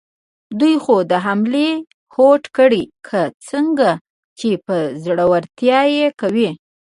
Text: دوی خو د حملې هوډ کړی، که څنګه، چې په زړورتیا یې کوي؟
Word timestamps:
دوی 0.59 0.75
خو 0.83 0.95
د 1.11 1.13
حملې 1.25 1.69
هوډ 2.15 2.43
کړی، 2.57 2.83
که 3.07 3.19
څنګه، 3.49 3.89
چې 4.39 4.49
په 4.65 4.75
زړورتیا 5.03 5.79
یې 5.97 6.07
کوي؟ 6.21 6.49